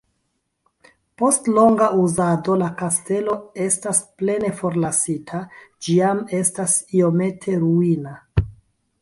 [1.21, 3.35] Post longa uzado la kastelo
[3.67, 5.43] estas plene forlasita,
[5.85, 8.19] ĝi jam estas iomete ruina.